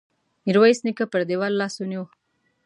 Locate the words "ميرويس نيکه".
0.45-1.05